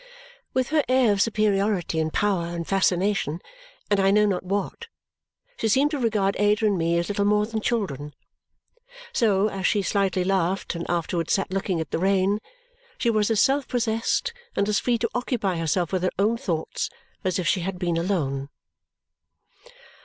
[0.55, 3.39] With her air of superiority, and power, and fascination,
[3.91, 4.87] and I know not what,
[5.57, 8.15] she seemed to regard Ada and me as little more than children.
[9.13, 12.39] So, as she slightly laughed and afterwards sat looking at the rain,
[12.97, 16.89] she was as self possessed and as free to occupy herself with her own thoughts
[17.23, 18.49] as if she had been alone.